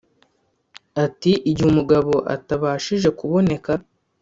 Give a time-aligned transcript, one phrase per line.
[1.05, 3.71] Ati “Igihe umugabo atabashije kuboneka